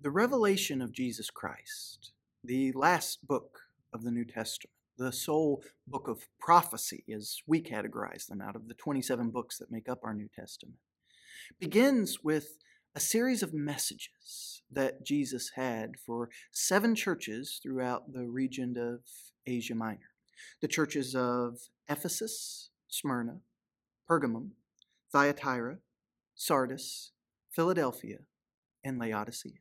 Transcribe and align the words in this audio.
The 0.00 0.10
revelation 0.12 0.80
of 0.80 0.92
Jesus 0.92 1.28
Christ, 1.28 2.12
the 2.44 2.70
last 2.70 3.26
book 3.26 3.58
of 3.92 4.04
the 4.04 4.12
New 4.12 4.24
Testament, 4.24 4.70
the 4.96 5.10
sole 5.10 5.64
book 5.88 6.06
of 6.06 6.28
prophecy, 6.38 7.02
as 7.12 7.42
we 7.48 7.60
categorize 7.60 8.26
them 8.26 8.40
out 8.40 8.54
of 8.54 8.68
the 8.68 8.74
27 8.74 9.30
books 9.30 9.58
that 9.58 9.72
make 9.72 9.88
up 9.88 9.98
our 10.04 10.14
New 10.14 10.28
Testament, 10.32 10.78
begins 11.58 12.22
with 12.22 12.58
a 12.94 13.00
series 13.00 13.42
of 13.42 13.52
messages 13.52 14.62
that 14.70 15.04
Jesus 15.04 15.50
had 15.56 15.96
for 16.06 16.30
seven 16.52 16.94
churches 16.94 17.58
throughout 17.60 18.12
the 18.12 18.28
region 18.28 18.76
of 18.78 19.00
Asia 19.46 19.74
Minor 19.74 20.12
the 20.60 20.68
churches 20.68 21.16
of 21.16 21.58
Ephesus, 21.88 22.70
Smyrna, 22.86 23.38
Pergamum, 24.08 24.50
Thyatira, 25.10 25.78
Sardis, 26.36 27.10
Philadelphia, 27.50 28.18
and 28.84 29.00
Laodicea. 29.00 29.58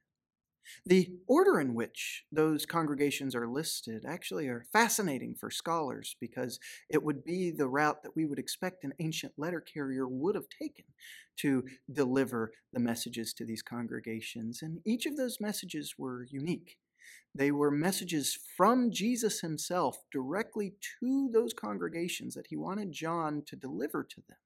The 0.85 1.09
order 1.27 1.59
in 1.59 1.73
which 1.73 2.25
those 2.31 2.65
congregations 2.65 3.35
are 3.35 3.47
listed 3.47 4.05
actually 4.07 4.47
are 4.47 4.65
fascinating 4.71 5.35
for 5.35 5.49
scholars 5.49 6.15
because 6.19 6.59
it 6.89 7.03
would 7.03 7.23
be 7.23 7.51
the 7.51 7.67
route 7.67 8.03
that 8.03 8.15
we 8.15 8.25
would 8.25 8.39
expect 8.39 8.83
an 8.83 8.93
ancient 8.99 9.33
letter 9.37 9.61
carrier 9.61 10.07
would 10.07 10.35
have 10.35 10.49
taken 10.49 10.85
to 11.37 11.63
deliver 11.91 12.51
the 12.73 12.79
messages 12.79 13.33
to 13.33 13.45
these 13.45 13.61
congregations. 13.61 14.61
And 14.61 14.79
each 14.85 15.05
of 15.05 15.17
those 15.17 15.39
messages 15.39 15.95
were 15.97 16.27
unique. 16.29 16.77
They 17.33 17.51
were 17.51 17.71
messages 17.71 18.37
from 18.55 18.91
Jesus 18.91 19.41
himself 19.41 20.03
directly 20.11 20.73
to 20.99 21.29
those 21.31 21.53
congregations 21.53 22.33
that 22.33 22.47
he 22.47 22.55
wanted 22.55 22.91
John 22.91 23.43
to 23.45 23.55
deliver 23.55 24.03
to 24.03 24.21
them, 24.27 24.37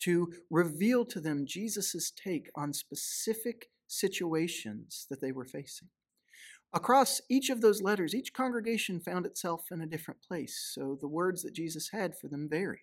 to 0.00 0.32
reveal 0.48 1.04
to 1.06 1.20
them 1.20 1.46
Jesus' 1.46 2.12
take 2.14 2.48
on 2.54 2.72
specific 2.72 3.70
situations 3.92 5.06
that 5.10 5.20
they 5.20 5.32
were 5.32 5.44
facing. 5.44 5.88
Across 6.74 7.20
each 7.28 7.50
of 7.50 7.60
those 7.60 7.82
letters, 7.82 8.14
each 8.14 8.32
congregation 8.32 8.98
found 8.98 9.26
itself 9.26 9.66
in 9.70 9.82
a 9.82 9.86
different 9.86 10.22
place, 10.22 10.70
so 10.74 10.96
the 11.00 11.08
words 11.08 11.42
that 11.42 11.52
Jesus 11.52 11.90
had 11.90 12.16
for 12.16 12.28
them 12.28 12.48
varied. 12.48 12.80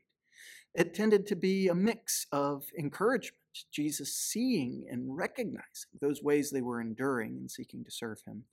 It 0.75 0.93
tended 0.93 1.25
to 1.27 1.35
be 1.35 1.67
a 1.67 1.73
mix 1.73 2.27
of 2.31 2.65
encouragement, 2.77 3.35
Jesus 3.71 4.15
seeing 4.15 4.85
and 4.89 5.17
recognizing 5.17 5.89
those 5.99 6.21
ways 6.21 6.51
they 6.51 6.61
were 6.61 6.79
enduring 6.79 7.37
and 7.37 7.49
seeking 7.49 7.83
to 7.83 7.91
serve 7.91 8.21
him, 8.27 8.43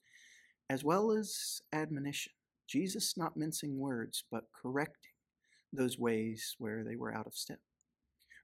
as 0.70 0.82
well 0.82 1.12
as 1.12 1.60
admonition, 1.72 2.32
Jesus 2.66 3.18
not 3.18 3.36
mincing 3.36 3.78
words, 3.78 4.24
but 4.30 4.44
correcting 4.54 5.12
those 5.72 5.98
ways 5.98 6.56
where 6.58 6.82
they 6.82 6.96
were 6.96 7.14
out 7.14 7.26
of 7.26 7.34
step. 7.34 7.60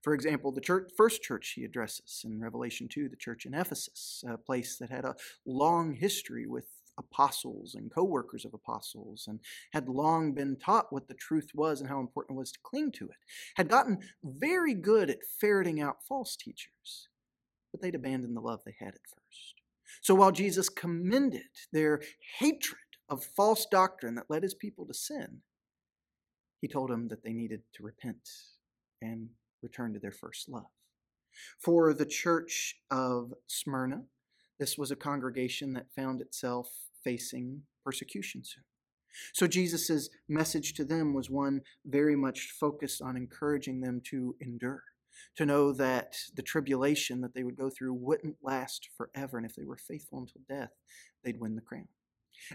For 0.02 0.14
example, 0.14 0.50
the 0.50 0.60
church, 0.60 0.90
first 0.96 1.22
church 1.22 1.52
he 1.54 1.64
addresses 1.64 2.22
in 2.24 2.40
Revelation 2.40 2.88
2, 2.88 3.08
the 3.08 3.16
church 3.16 3.46
in 3.46 3.54
Ephesus, 3.54 4.24
a 4.28 4.36
place 4.36 4.76
that 4.78 4.90
had 4.90 5.04
a 5.04 5.14
long 5.46 5.94
history 5.94 6.46
with 6.46 6.66
apostles 6.98 7.74
and 7.74 7.90
co 7.90 8.02
workers 8.02 8.44
of 8.44 8.52
apostles, 8.52 9.26
and 9.28 9.38
had 9.72 9.88
long 9.88 10.34
been 10.34 10.56
taught 10.56 10.92
what 10.92 11.06
the 11.06 11.14
truth 11.14 11.50
was 11.54 11.80
and 11.80 11.88
how 11.88 12.00
important 12.00 12.36
it 12.36 12.40
was 12.40 12.52
to 12.52 12.58
cling 12.64 12.90
to 12.92 13.04
it, 13.04 13.16
had 13.54 13.68
gotten 13.68 13.98
very 14.24 14.74
good 14.74 15.08
at 15.08 15.24
ferreting 15.40 15.80
out 15.80 16.02
false 16.06 16.36
teachers, 16.36 17.08
but 17.70 17.80
they'd 17.80 17.94
abandoned 17.94 18.36
the 18.36 18.40
love 18.40 18.60
they 18.66 18.74
had 18.78 18.94
at 18.94 19.06
first. 19.06 19.54
So 20.00 20.14
while 20.14 20.32
Jesus 20.32 20.68
commended 20.68 21.42
their 21.72 22.02
hatred 22.38 22.78
of 23.08 23.24
false 23.24 23.66
doctrine 23.70 24.16
that 24.16 24.30
led 24.30 24.42
his 24.42 24.54
people 24.54 24.84
to 24.86 24.94
sin, 24.94 25.42
he 26.60 26.66
told 26.68 26.90
them 26.90 27.08
that 27.08 27.22
they 27.22 27.32
needed 27.32 27.62
to 27.74 27.82
repent 27.82 28.28
and 29.00 29.28
return 29.62 29.92
to 29.94 29.98
their 29.98 30.12
first 30.12 30.48
love. 30.48 30.70
For 31.58 31.94
the 31.94 32.06
church 32.06 32.76
of 32.90 33.32
Smyrna, 33.46 34.02
this 34.58 34.76
was 34.76 34.90
a 34.90 34.96
congregation 34.96 35.72
that 35.72 35.92
found 35.94 36.20
itself 36.20 36.70
facing 37.02 37.62
persecution 37.84 38.44
soon. 38.44 38.64
So 39.32 39.46
Jesus' 39.46 40.08
message 40.28 40.74
to 40.74 40.84
them 40.84 41.14
was 41.14 41.28
one 41.28 41.62
very 41.84 42.16
much 42.16 42.50
focused 42.58 43.02
on 43.02 43.16
encouraging 43.16 43.80
them 43.80 44.00
to 44.06 44.36
endure, 44.40 44.84
to 45.36 45.46
know 45.46 45.72
that 45.72 46.16
the 46.34 46.42
tribulation 46.42 47.20
that 47.20 47.34
they 47.34 47.42
would 47.42 47.56
go 47.56 47.70
through 47.70 47.94
wouldn't 47.94 48.36
last 48.42 48.88
forever, 48.96 49.36
and 49.36 49.46
if 49.46 49.54
they 49.54 49.64
were 49.64 49.76
faithful 49.76 50.18
until 50.18 50.40
death, 50.48 50.70
they'd 51.24 51.40
win 51.40 51.54
the 51.54 51.60
crown. 51.60 51.88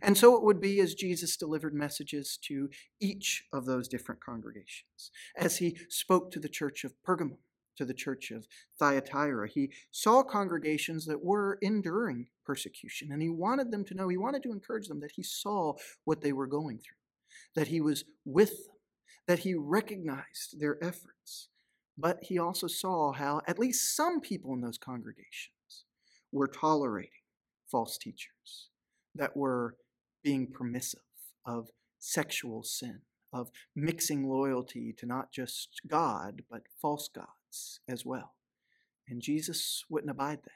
And 0.01 0.17
so 0.17 0.35
it 0.35 0.43
would 0.43 0.59
be 0.59 0.79
as 0.79 0.93
Jesus 0.93 1.37
delivered 1.37 1.73
messages 1.73 2.37
to 2.43 2.69
each 2.99 3.45
of 3.53 3.65
those 3.65 3.87
different 3.87 4.23
congregations. 4.23 5.11
As 5.35 5.57
he 5.57 5.77
spoke 5.89 6.31
to 6.31 6.39
the 6.39 6.49
church 6.49 6.83
of 6.83 6.93
Pergamum, 7.05 7.37
to 7.77 7.85
the 7.85 7.93
church 7.93 8.31
of 8.31 8.47
Thyatira, 8.79 9.47
he 9.47 9.71
saw 9.91 10.23
congregations 10.23 11.05
that 11.05 11.23
were 11.23 11.59
enduring 11.61 12.27
persecution, 12.45 13.11
and 13.11 13.21
he 13.21 13.29
wanted 13.29 13.71
them 13.71 13.85
to 13.85 13.93
know, 13.93 14.07
he 14.07 14.17
wanted 14.17 14.43
to 14.43 14.51
encourage 14.51 14.87
them 14.87 14.99
that 15.01 15.13
he 15.15 15.23
saw 15.23 15.73
what 16.03 16.21
they 16.21 16.33
were 16.33 16.47
going 16.47 16.79
through, 16.79 16.97
that 17.55 17.67
he 17.67 17.79
was 17.79 18.03
with 18.25 18.65
them, 18.65 18.75
that 19.27 19.39
he 19.39 19.53
recognized 19.53 20.59
their 20.59 20.83
efforts. 20.83 21.49
But 21.99 22.19
he 22.23 22.37
also 22.37 22.67
saw 22.67 23.11
how 23.11 23.41
at 23.47 23.59
least 23.59 23.95
some 23.95 24.21
people 24.21 24.53
in 24.53 24.61
those 24.61 24.77
congregations 24.77 25.85
were 26.31 26.47
tolerating 26.47 27.09
false 27.69 27.97
teachers 27.97 28.69
that 29.17 29.35
were 29.35 29.75
being 30.23 30.47
permissive 30.47 31.01
of 31.45 31.69
sexual 31.99 32.63
sin, 32.63 33.01
of 33.33 33.49
mixing 33.75 34.27
loyalty 34.27 34.93
to 34.97 35.05
not 35.05 35.31
just 35.31 35.81
God, 35.87 36.41
but 36.49 36.63
false 36.81 37.09
gods 37.13 37.79
as 37.87 38.05
well. 38.05 38.35
And 39.07 39.21
Jesus 39.21 39.83
wouldn't 39.89 40.11
abide 40.11 40.39
that. 40.43 40.51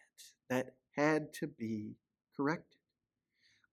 That 0.49 0.75
had 0.95 1.33
to 1.35 1.47
be 1.47 1.95
corrected. 2.35 2.77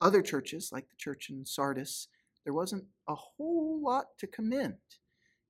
Other 0.01 0.23
churches, 0.23 0.71
like 0.73 0.89
the 0.89 0.97
church 0.97 1.29
in 1.29 1.45
Sardis, 1.45 2.09
there 2.45 2.55
wasn't 2.55 2.85
a 3.09 3.15
whole 3.15 3.81
lot 3.83 4.17
to 4.19 4.29
commend. 4.29 4.77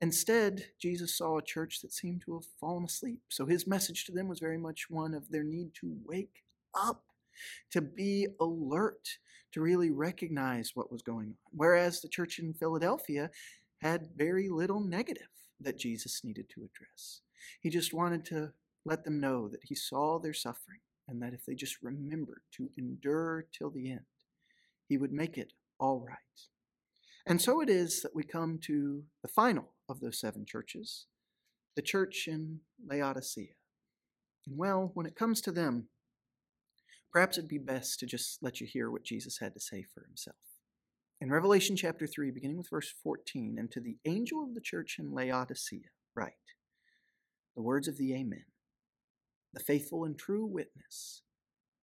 Instead, 0.00 0.66
Jesus 0.80 1.18
saw 1.18 1.38
a 1.38 1.42
church 1.42 1.80
that 1.82 1.92
seemed 1.92 2.22
to 2.24 2.34
have 2.34 2.46
fallen 2.60 2.84
asleep. 2.84 3.20
So 3.28 3.46
his 3.46 3.66
message 3.66 4.04
to 4.06 4.12
them 4.12 4.28
was 4.28 4.38
very 4.38 4.56
much 4.56 4.86
one 4.88 5.12
of 5.12 5.28
their 5.28 5.42
need 5.42 5.72
to 5.80 5.98
wake 6.06 6.44
up 6.74 7.02
to 7.72 7.80
be 7.80 8.26
alert, 8.40 9.18
to 9.52 9.60
really 9.60 9.90
recognize 9.90 10.72
what 10.74 10.92
was 10.92 11.02
going 11.02 11.28
on. 11.28 11.36
Whereas 11.50 12.00
the 12.00 12.08
church 12.08 12.38
in 12.38 12.54
Philadelphia 12.54 13.30
had 13.80 14.10
very 14.16 14.48
little 14.48 14.80
negative 14.80 15.28
that 15.60 15.78
Jesus 15.78 16.22
needed 16.24 16.48
to 16.50 16.60
address. 16.60 17.20
He 17.60 17.70
just 17.70 17.94
wanted 17.94 18.24
to 18.26 18.52
let 18.84 19.04
them 19.04 19.20
know 19.20 19.48
that 19.48 19.64
he 19.64 19.74
saw 19.74 20.18
their 20.18 20.34
suffering 20.34 20.80
and 21.06 21.22
that 21.22 21.32
if 21.32 21.44
they 21.46 21.54
just 21.54 21.82
remembered 21.82 22.42
to 22.52 22.70
endure 22.76 23.46
till 23.52 23.70
the 23.70 23.90
end, 23.90 24.00
he 24.86 24.98
would 24.98 25.12
make 25.12 25.38
it 25.38 25.52
all 25.80 26.04
right. 26.06 26.16
And 27.26 27.40
so 27.40 27.60
it 27.60 27.68
is 27.68 28.02
that 28.02 28.14
we 28.14 28.22
come 28.22 28.58
to 28.62 29.02
the 29.22 29.28
final 29.28 29.72
of 29.88 30.00
those 30.00 30.20
seven 30.20 30.44
churches, 30.46 31.06
the 31.76 31.82
church 31.82 32.26
in 32.26 32.60
Laodicea. 32.86 33.54
And 34.46 34.56
well, 34.56 34.90
when 34.94 35.06
it 35.06 35.16
comes 35.16 35.40
to 35.42 35.52
them, 35.52 35.88
Perhaps 37.12 37.38
it'd 37.38 37.48
be 37.48 37.58
best 37.58 37.98
to 38.00 38.06
just 38.06 38.42
let 38.42 38.60
you 38.60 38.66
hear 38.66 38.90
what 38.90 39.04
Jesus 39.04 39.38
had 39.38 39.54
to 39.54 39.60
say 39.60 39.82
for 39.82 40.04
himself. 40.04 40.36
In 41.20 41.30
Revelation 41.30 41.74
chapter 41.74 42.06
3, 42.06 42.30
beginning 42.30 42.58
with 42.58 42.70
verse 42.70 42.92
14, 43.02 43.56
and 43.58 43.70
to 43.72 43.80
the 43.80 43.96
angel 44.04 44.44
of 44.44 44.54
the 44.54 44.60
church 44.60 44.96
in 44.98 45.12
Laodicea, 45.12 45.88
write 46.14 46.32
the 47.56 47.62
words 47.62 47.88
of 47.88 47.96
the 47.96 48.14
Amen, 48.14 48.44
the 49.52 49.60
faithful 49.60 50.04
and 50.04 50.16
true 50.16 50.46
witness, 50.46 51.22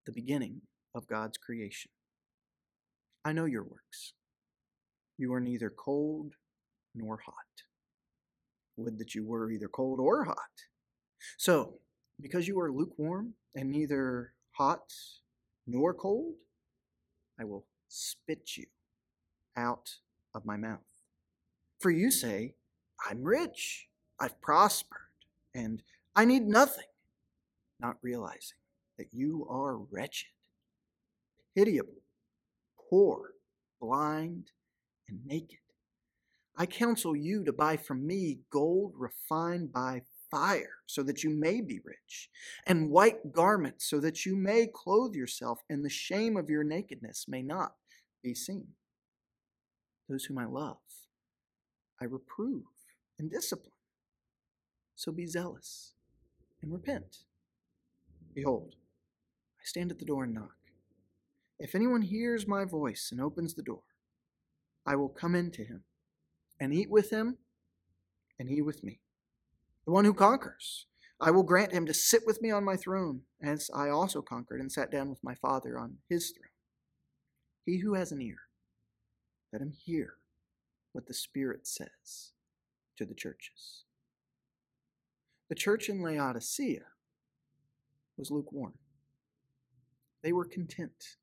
the 0.05 0.13
beginning 0.13 0.61
of 0.93 1.07
God's 1.07 1.37
creation. 1.37 1.91
I 3.25 3.33
know 3.33 3.45
your 3.45 3.63
works. 3.63 4.13
You 5.17 5.33
are 5.33 5.41
neither 5.41 5.69
cold 5.69 6.35
nor 6.93 7.19
hot. 7.25 7.33
Would 8.77 8.99
that 8.99 9.15
you 9.15 9.25
were 9.25 9.51
either 9.51 9.67
cold 9.67 9.99
or 9.99 10.25
hot. 10.25 10.35
So, 11.37 11.79
because 12.21 12.47
you 12.47 12.59
are 12.59 12.71
lukewarm 12.71 13.33
and 13.55 13.71
neither 13.71 14.34
hot 14.57 14.93
nor 15.67 15.93
cold, 15.93 16.35
I 17.39 17.43
will 17.43 17.65
spit 17.87 18.57
you 18.57 18.65
out 19.57 19.95
of 20.33 20.45
my 20.45 20.57
mouth. 20.57 20.79
For 21.79 21.91
you 21.91 22.11
say, 22.11 22.55
I'm 23.09 23.23
rich, 23.23 23.87
I've 24.19 24.39
prospered, 24.41 24.99
and 25.53 25.81
I 26.15 26.25
need 26.25 26.43
nothing, 26.47 26.87
not 27.79 27.97
realizing 28.01 28.57
that 28.97 29.07
you 29.11 29.45
are 29.49 29.77
wretched, 29.77 30.29
pitiable, 31.55 32.01
poor, 32.89 33.31
blind, 33.81 34.51
and 35.09 35.19
naked. 35.25 35.59
I 36.57 36.65
counsel 36.65 37.15
you 37.15 37.43
to 37.43 37.51
buy 37.51 37.75
from 37.75 38.07
me 38.07 38.39
gold 38.49 38.93
refined 38.95 39.73
by 39.73 40.03
fire, 40.29 40.77
so 40.85 41.03
that 41.03 41.23
you 41.23 41.29
may 41.29 41.61
be 41.61 41.79
rich, 41.83 42.29
and 42.65 42.89
white 42.89 43.31
garments, 43.31 43.89
so 43.89 43.99
that 43.99 44.25
you 44.25 44.35
may 44.35 44.67
clothe 44.67 45.13
yourself, 45.13 45.61
and 45.69 45.83
the 45.83 45.89
shame 45.89 46.37
of 46.37 46.49
your 46.49 46.63
nakedness 46.63 47.25
may 47.27 47.41
not 47.41 47.75
be 48.23 48.33
seen. 48.33 48.67
Those 50.09 50.25
whom 50.25 50.37
I 50.37 50.45
love, 50.45 50.77
I 52.01 52.05
reprove 52.05 52.63
and 53.17 53.31
discipline. 53.31 53.71
So 54.95 55.11
be 55.11 55.25
zealous 55.25 55.93
and 56.61 56.71
repent. 56.71 57.17
Behold, 58.33 58.75
I 59.59 59.63
stand 59.65 59.91
at 59.91 59.99
the 59.99 60.05
door 60.05 60.23
and 60.23 60.33
knock. 60.33 60.55
If 61.59 61.73
anyone 61.73 62.01
hears 62.01 62.47
my 62.47 62.65
voice 62.65 63.09
and 63.11 63.21
opens 63.21 63.53
the 63.53 63.63
door, 63.63 63.83
I 64.85 64.95
will 64.95 65.09
come 65.09 65.35
in 65.35 65.51
to 65.51 65.63
him 65.63 65.83
and 66.59 66.73
eat 66.73 66.89
with 66.89 67.09
him, 67.09 67.37
and 68.37 68.49
he 68.49 68.61
with 68.61 68.83
me. 68.83 68.99
The 69.85 69.91
one 69.91 70.05
who 70.05 70.13
conquers, 70.13 70.87
I 71.21 71.31
will 71.31 71.43
grant 71.43 71.71
him 71.71 71.85
to 71.85 71.93
sit 71.93 72.23
with 72.25 72.41
me 72.41 72.51
on 72.51 72.63
my 72.63 72.75
throne, 72.75 73.21
as 73.41 73.69
I 73.73 73.89
also 73.89 74.21
conquered 74.21 74.59
and 74.59 74.71
sat 74.71 74.91
down 74.91 75.09
with 75.09 75.23
my 75.23 75.35
Father 75.35 75.77
on 75.77 75.97
his 76.09 76.31
throne. 76.31 76.49
He 77.65 77.79
who 77.79 77.93
has 77.93 78.11
an 78.11 78.21
ear, 78.21 78.37
let 79.53 79.61
him 79.61 79.71
hear 79.71 80.15
what 80.91 81.07
the 81.07 81.13
Spirit 81.13 81.67
says 81.67 82.33
to 82.97 83.05
the 83.05 83.13
churches. 83.13 83.85
The 85.49 85.55
church 85.55 85.89
in 85.89 86.01
Laodicea 86.01 86.85
was 88.17 88.31
lukewarm. 88.31 88.73
They 90.23 90.33
were 90.33 90.45
content. 90.45 91.17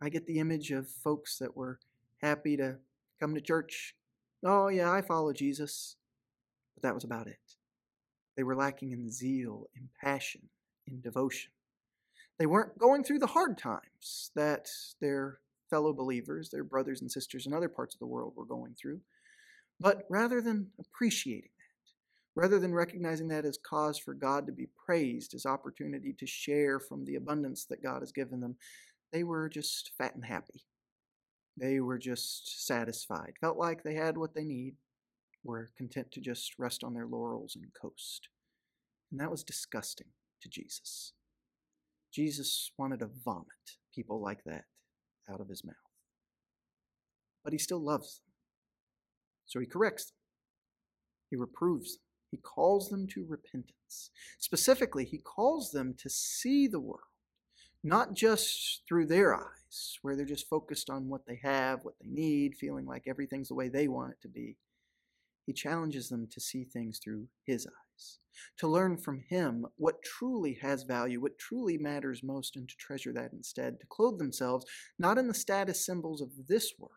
I 0.00 0.08
get 0.08 0.26
the 0.26 0.38
image 0.38 0.70
of 0.70 0.88
folks 0.88 1.38
that 1.38 1.56
were 1.56 1.78
happy 2.22 2.56
to 2.56 2.76
come 3.20 3.34
to 3.34 3.40
church. 3.40 3.94
Oh, 4.42 4.68
yeah, 4.68 4.90
I 4.90 5.02
follow 5.02 5.34
Jesus. 5.34 5.96
But 6.74 6.82
that 6.82 6.94
was 6.94 7.04
about 7.04 7.26
it. 7.26 7.36
They 8.36 8.42
were 8.42 8.56
lacking 8.56 8.92
in 8.92 9.10
zeal, 9.10 9.68
in 9.74 9.88
passion, 10.02 10.42
in 10.86 11.00
devotion. 11.00 11.50
They 12.38 12.46
weren't 12.46 12.78
going 12.78 13.04
through 13.04 13.18
the 13.18 13.26
hard 13.26 13.58
times 13.58 14.30
that 14.34 14.68
their 15.00 15.40
fellow 15.68 15.92
believers, 15.92 16.50
their 16.50 16.64
brothers 16.64 17.00
and 17.00 17.10
sisters 17.10 17.46
in 17.46 17.52
other 17.52 17.68
parts 17.68 17.94
of 17.94 17.98
the 17.98 18.06
world 18.06 18.32
were 18.36 18.46
going 18.46 18.74
through. 18.80 19.00
But 19.78 20.04
rather 20.10 20.40
than 20.40 20.68
appreciating 20.78 21.50
that, 21.58 22.40
rather 22.40 22.58
than 22.58 22.74
recognizing 22.74 23.28
that 23.28 23.44
as 23.44 23.58
cause 23.58 23.98
for 23.98 24.14
God 24.14 24.46
to 24.46 24.52
be 24.52 24.68
praised, 24.86 25.34
as 25.34 25.46
opportunity 25.46 26.12
to 26.18 26.26
share 26.26 26.80
from 26.80 27.04
the 27.04 27.16
abundance 27.16 27.64
that 27.66 27.82
God 27.82 28.00
has 28.00 28.12
given 28.12 28.40
them, 28.40 28.56
they 29.12 29.24
were 29.24 29.48
just 29.48 29.92
fat 29.98 30.14
and 30.14 30.24
happy. 30.24 30.64
They 31.56 31.80
were 31.80 31.98
just 31.98 32.66
satisfied, 32.66 33.34
felt 33.40 33.58
like 33.58 33.82
they 33.82 33.94
had 33.94 34.16
what 34.16 34.34
they 34.34 34.44
need, 34.44 34.76
were 35.44 35.70
content 35.76 36.12
to 36.12 36.20
just 36.20 36.58
rest 36.58 36.84
on 36.84 36.94
their 36.94 37.06
laurels 37.06 37.56
and 37.56 37.72
coast. 37.80 38.28
And 39.10 39.20
that 39.20 39.30
was 39.30 39.42
disgusting 39.42 40.08
to 40.42 40.48
Jesus. 40.48 41.12
Jesus 42.12 42.72
wanted 42.76 43.00
to 43.00 43.10
vomit 43.24 43.46
people 43.94 44.20
like 44.20 44.44
that 44.44 44.64
out 45.30 45.40
of 45.40 45.48
his 45.48 45.64
mouth. 45.64 45.74
But 47.44 47.52
he 47.52 47.58
still 47.58 47.82
loves 47.82 48.16
them. 48.18 48.32
So 49.46 49.60
he 49.60 49.66
corrects 49.66 50.06
them, 50.06 50.16
he 51.30 51.36
reproves 51.36 51.94
them, 51.94 52.02
he 52.30 52.36
calls 52.36 52.88
them 52.88 53.08
to 53.08 53.26
repentance. 53.28 54.10
Specifically, 54.38 55.04
he 55.04 55.18
calls 55.18 55.72
them 55.72 55.94
to 55.98 56.08
see 56.08 56.68
the 56.68 56.78
world, 56.78 57.00
not 57.82 58.14
just 58.14 58.82
through 58.88 59.06
their 59.06 59.34
eyes, 59.34 59.98
where 60.02 60.14
they're 60.14 60.24
just 60.24 60.48
focused 60.48 60.88
on 60.88 61.08
what 61.08 61.26
they 61.26 61.40
have, 61.42 61.80
what 61.82 61.94
they 62.00 62.08
need, 62.08 62.54
feeling 62.60 62.86
like 62.86 63.04
everything's 63.08 63.48
the 63.48 63.54
way 63.54 63.68
they 63.68 63.88
want 63.88 64.12
it 64.12 64.20
to 64.22 64.28
be 64.28 64.56
he 65.50 65.54
challenges 65.54 66.08
them 66.08 66.28
to 66.30 66.40
see 66.40 66.62
things 66.62 67.00
through 67.02 67.26
his 67.44 67.66
eyes, 67.66 68.20
to 68.56 68.68
learn 68.68 68.96
from 68.96 69.18
him 69.28 69.66
what 69.78 70.00
truly 70.00 70.56
has 70.62 70.84
value, 70.84 71.20
what 71.20 71.40
truly 71.40 71.76
matters 71.76 72.22
most, 72.22 72.54
and 72.54 72.68
to 72.68 72.76
treasure 72.76 73.12
that 73.12 73.32
instead, 73.32 73.80
to 73.80 73.86
clothe 73.88 74.16
themselves 74.16 74.64
not 74.96 75.18
in 75.18 75.26
the 75.26 75.34
status 75.34 75.84
symbols 75.84 76.20
of 76.20 76.46
this 76.46 76.74
world, 76.78 76.92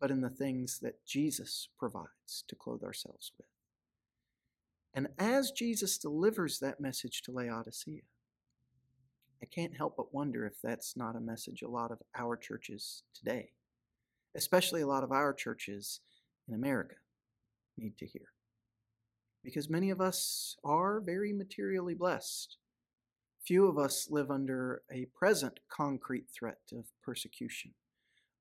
but 0.00 0.10
in 0.10 0.22
the 0.22 0.30
things 0.30 0.78
that 0.80 1.04
Jesus 1.04 1.68
provides 1.78 2.42
to 2.48 2.56
clothe 2.56 2.82
ourselves 2.82 3.32
with. 3.36 3.46
And 4.94 5.08
as 5.18 5.50
Jesus 5.50 5.98
delivers 5.98 6.58
that 6.58 6.80
message 6.80 7.20
to 7.24 7.32
Laodicea, 7.32 8.00
I 9.42 9.44
can't 9.44 9.76
help 9.76 9.98
but 9.98 10.14
wonder 10.14 10.46
if 10.46 10.54
that's 10.62 10.96
not 10.96 11.16
a 11.16 11.20
message 11.20 11.60
a 11.60 11.68
lot 11.68 11.90
of 11.90 11.98
our 12.16 12.34
churches 12.34 13.02
today, 13.14 13.50
especially 14.34 14.80
a 14.80 14.86
lot 14.86 15.04
of 15.04 15.12
our 15.12 15.34
churches 15.34 16.00
in 16.48 16.54
America 16.54 16.94
need 17.76 17.96
to 17.98 18.06
hear. 18.06 18.28
Because 19.44 19.68
many 19.68 19.90
of 19.90 20.00
us 20.00 20.56
are 20.64 21.00
very 21.00 21.32
materially 21.32 21.94
blessed. 21.94 22.56
Few 23.44 23.66
of 23.66 23.76
us 23.76 24.06
live 24.08 24.30
under 24.30 24.82
a 24.92 25.06
present 25.06 25.58
concrete 25.68 26.26
threat 26.32 26.60
of 26.72 26.84
persecution, 27.02 27.72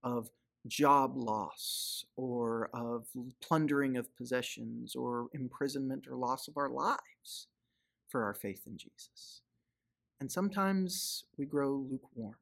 of 0.04 0.30
job 0.68 1.18
loss, 1.18 2.06
or 2.16 2.69
of 2.74 3.07
plundering 3.42 3.98
of 3.98 4.16
possessions, 4.16 4.95
or 4.95 5.28
imprisonment 5.34 6.06
or 6.07 6.16
loss 6.16 6.48
of 6.48 6.56
our 6.56 6.69
lives 6.69 7.48
for 8.10 8.24
our 8.24 8.36
faith 8.36 8.62
in 8.68 8.77
Jesus. 8.77 9.42
And 10.19 10.31
sometimes 10.31 11.24
we 11.36 11.48
grow 11.48 11.84
lukewarm. 11.89 12.36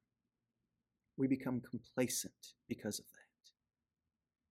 We 1.16 1.28
become 1.28 1.62
complacent 1.62 2.56
because 2.68 3.00
of 3.00 3.06
that 3.14 3.19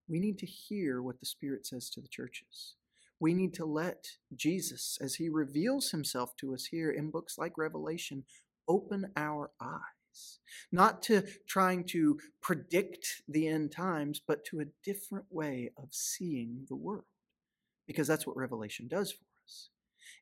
we 0.09 0.19
need 0.19 0.39
to 0.39 0.45
hear 0.45 1.01
what 1.01 1.19
the 1.19 1.25
Spirit 1.25 1.65
says 1.67 1.89
to 1.91 2.01
the 2.01 2.07
churches. 2.07 2.75
We 3.19 3.33
need 3.33 3.53
to 3.55 3.65
let 3.65 4.07
Jesus, 4.35 4.97
as 5.01 5.15
he 5.15 5.29
reveals 5.29 5.91
himself 5.91 6.35
to 6.37 6.53
us 6.53 6.65
here 6.65 6.89
in 6.89 7.11
books 7.11 7.37
like 7.37 7.57
Revelation, 7.57 8.23
open 8.67 9.11
our 9.15 9.51
eyes. 9.61 10.39
Not 10.71 11.01
to 11.03 11.23
trying 11.47 11.83
to 11.85 12.19
predict 12.41 13.21
the 13.27 13.47
end 13.47 13.71
times, 13.71 14.21
but 14.25 14.43
to 14.45 14.59
a 14.59 14.65
different 14.83 15.25
way 15.29 15.71
of 15.77 15.89
seeing 15.91 16.65
the 16.67 16.75
world. 16.75 17.05
Because 17.85 18.07
that's 18.07 18.25
what 18.25 18.37
Revelation 18.37 18.87
does 18.87 19.11
for 19.11 19.25
us. 19.45 19.69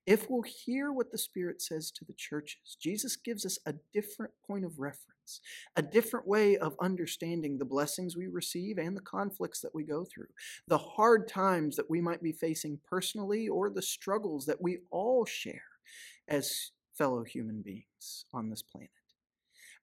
If 0.06 0.30
we'll 0.30 0.44
hear 0.44 0.92
what 0.92 1.12
the 1.12 1.18
Spirit 1.18 1.62
says 1.62 1.92
to 1.92 2.06
the 2.06 2.14
churches, 2.14 2.78
Jesus 2.82 3.16
gives 3.16 3.46
us 3.46 3.60
a 3.66 3.76
different 3.94 4.34
point 4.46 4.66
of 4.66 4.80
reference, 4.80 5.17
a 5.76 5.82
different 5.82 6.28
way 6.28 6.58
of 6.58 6.76
understanding 6.82 7.58
the 7.58 7.66
blessings 7.66 8.16
we 8.16 8.28
receive 8.28 8.78
and 8.78 8.96
the 8.96 9.02
conflicts 9.02 9.62
that 9.62 9.74
we 9.74 9.84
go 9.84 10.06
through, 10.06 10.28
the 10.68 10.78
hard 10.78 11.28
times 11.28 11.76
that 11.76 11.90
we 11.90 12.02
might 12.02 12.22
be 12.22 12.32
facing 12.32 12.80
personally, 12.90 13.48
or 13.48 13.70
the 13.70 13.82
struggles 13.82 14.46
that 14.46 14.62
we 14.62 14.80
all 14.92 15.26
share 15.26 15.62
as 16.28 16.72
fellow 16.98 17.24
human 17.24 17.62
beings 17.62 18.26
on 18.34 18.50
this 18.50 18.64
planet. 18.64 18.90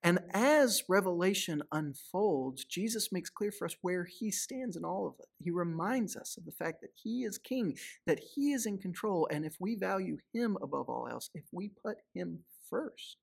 And 0.03 0.19
as 0.33 0.83
Revelation 0.87 1.63
unfolds, 1.71 2.63
Jesus 2.65 3.11
makes 3.11 3.31
clear 3.31 3.51
for 3.51 3.65
us 3.65 3.75
where 3.81 4.05
he 4.05 4.29
stands 4.29 4.75
in 4.75 4.85
all 4.85 5.07
of 5.07 5.15
it. 5.17 5.25
He 5.43 5.49
reminds 5.49 6.15
us 6.15 6.37
of 6.37 6.45
the 6.45 6.51
fact 6.51 6.81
that 6.81 6.91
he 6.93 7.23
is 7.23 7.39
king, 7.39 7.75
that 8.05 8.19
he 8.19 8.51
is 8.51 8.67
in 8.67 8.77
control, 8.77 9.27
and 9.31 9.43
if 9.43 9.55
we 9.59 9.73
value 9.73 10.17
him 10.31 10.57
above 10.61 10.89
all 10.89 11.07
else, 11.09 11.31
if 11.33 11.45
we 11.51 11.71
put 11.83 11.97
him 12.13 12.41
first, 12.69 13.17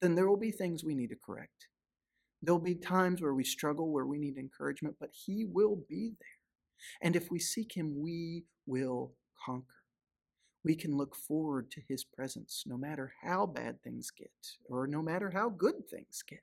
then 0.00 0.14
there 0.14 0.28
will 0.28 0.36
be 0.36 0.50
things 0.50 0.84
we 0.84 0.94
need 0.94 1.08
to 1.08 1.16
correct. 1.16 1.68
There'll 2.42 2.60
be 2.60 2.74
times 2.74 3.22
where 3.22 3.34
we 3.34 3.44
struggle, 3.44 3.90
where 3.92 4.06
we 4.06 4.18
need 4.18 4.36
encouragement, 4.36 4.96
but 5.00 5.10
he 5.12 5.44
will 5.44 5.78
be 5.88 6.12
there. 6.18 7.00
And 7.00 7.16
if 7.16 7.30
we 7.30 7.38
seek 7.38 7.76
him, 7.76 7.94
we 8.02 8.44
will 8.66 9.14
conquer 9.44 9.84
we 10.64 10.74
can 10.74 10.96
look 10.96 11.14
forward 11.14 11.70
to 11.70 11.82
his 11.88 12.04
presence 12.04 12.64
no 12.66 12.78
matter 12.78 13.12
how 13.22 13.44
bad 13.46 13.82
things 13.82 14.10
get 14.10 14.30
or 14.64 14.86
no 14.86 15.02
matter 15.02 15.30
how 15.30 15.50
good 15.50 15.86
things 15.88 16.24
get. 16.26 16.42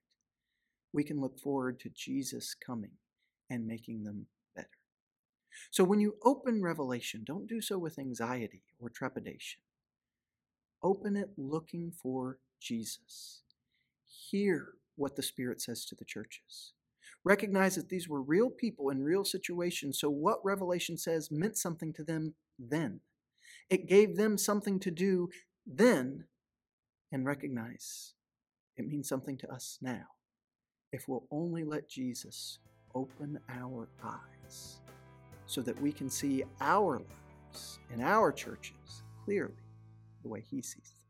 We 0.93 1.03
can 1.03 1.20
look 1.20 1.39
forward 1.39 1.79
to 1.79 1.89
Jesus 1.89 2.53
coming 2.53 2.91
and 3.50 3.65
making 3.65 4.03
them 4.03 4.27
better. 4.55 4.67
So 5.72 5.84
when 5.84 6.00
you 6.00 6.15
open 6.24 6.62
Revelation, 6.62 7.24
don't 7.25 7.48
do 7.48 7.62
so 7.62 7.79
with 7.79 7.98
anxiety 7.98 8.63
or 8.79 8.89
trepidation. 8.89 9.62
Open 10.83 11.15
it 11.15 11.29
looking 11.38 11.91
for 11.91 12.39
Jesus. 12.59 13.41
Hear 14.05 14.73
what 14.95 15.15
the 15.15 15.23
Spirit 15.23 15.61
says 15.61 15.85
to 15.85 15.95
the 15.95 16.05
churches. 16.05 16.73
Recognize 17.23 17.75
that 17.75 17.89
these 17.89 18.09
were 18.09 18.21
real 18.21 18.50
people 18.50 18.89
in 18.89 19.03
real 19.03 19.23
situations, 19.23 20.00
so 20.00 20.09
what 20.09 20.43
Revelation 20.43 20.97
says 20.97 21.29
meant 21.31 21.57
something 21.57 21.93
to 21.93 22.03
them 22.03 22.33
then. 22.57 23.01
It 23.69 23.88
gave 23.88 24.17
them 24.17 24.38
something 24.38 24.79
to 24.79 24.91
do 24.91 25.29
then 25.65 26.25
and 27.11 27.25
recognize 27.25 28.13
it 28.77 28.88
means 28.88 29.07
something 29.07 29.38
to 29.38 29.51
us 29.51 29.77
now 29.81 30.05
if 30.91 31.07
we'll 31.07 31.27
only 31.31 31.63
let 31.63 31.89
Jesus 31.89 32.59
open 32.95 33.39
our 33.50 33.88
eyes 34.03 34.81
so 35.45 35.61
that 35.61 35.79
we 35.81 35.91
can 35.91 36.09
see 36.09 36.43
our 36.59 37.00
lives 37.00 37.79
and 37.91 38.01
our 38.01 38.31
churches 38.31 39.03
clearly 39.23 39.53
the 40.21 40.29
way 40.29 40.41
He 40.41 40.61
sees. 40.61 41.00